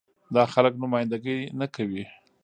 [0.35, 2.03] دا خلک نماينده ګي نه کوي.